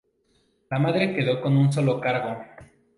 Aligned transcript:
La 0.71 0.79
madre 0.79 1.13
quedó 1.13 1.39
con 1.41 1.55
un 1.57 1.71
solo 1.71 2.01
cargo. 2.01 2.39